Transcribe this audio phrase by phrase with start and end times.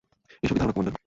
[0.43, 0.95] এসবই ধারণা, কমান্ডার।